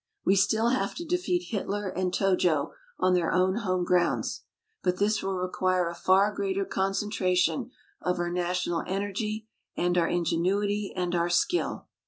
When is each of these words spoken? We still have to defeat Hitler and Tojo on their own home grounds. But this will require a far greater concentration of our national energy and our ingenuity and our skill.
We 0.25 0.35
still 0.35 0.69
have 0.69 0.95
to 0.95 1.05
defeat 1.05 1.49
Hitler 1.51 1.87
and 1.87 2.11
Tojo 2.11 2.71
on 2.97 3.13
their 3.13 3.31
own 3.31 3.57
home 3.57 3.83
grounds. 3.85 4.41
But 4.81 4.97
this 4.97 5.21
will 5.21 5.35
require 5.37 5.87
a 5.87 5.93
far 5.93 6.33
greater 6.33 6.65
concentration 6.65 7.69
of 8.01 8.17
our 8.17 8.31
national 8.31 8.81
energy 8.87 9.47
and 9.77 9.95
our 9.99 10.07
ingenuity 10.07 10.91
and 10.95 11.13
our 11.13 11.29
skill. 11.29 11.85